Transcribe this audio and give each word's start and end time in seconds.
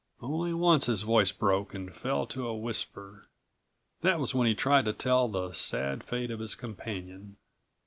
Only 0.19 0.51
once 0.51 0.87
his 0.87 1.03
voice 1.03 1.31
broke 1.31 1.75
and 1.75 1.95
fell 1.95 2.25
to 2.25 2.47
a 2.47 2.57
whisper. 2.57 3.27
That 4.01 4.19
was 4.19 4.33
when 4.33 4.47
he210 4.51 4.57
tried 4.57 4.85
to 4.85 4.93
tell 4.93 5.25
of 5.25 5.31
the 5.33 5.51
sad 5.51 6.03
fate 6.03 6.31
of 6.31 6.39
his 6.39 6.55
companion. 6.55 7.37